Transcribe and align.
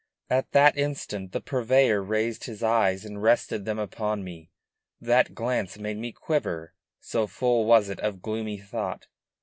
At 0.31 0.53
that 0.53 0.75
instant 0.79 1.31
the 1.31 1.41
purveyor 1.41 2.01
raised 2.01 2.45
his 2.45 2.63
eyes 2.63 3.05
and 3.05 3.21
rested 3.21 3.65
them 3.65 3.77
upon 3.77 4.23
me; 4.23 4.49
that 4.99 5.35
glance 5.35 5.77
made 5.77 5.99
me 5.99 6.11
quiver, 6.11 6.73
so 6.99 7.27
full 7.27 7.65
was 7.67 7.87
it 7.87 7.99
of 7.99 8.19
gloomy 8.19 8.57
thought. 8.57 9.05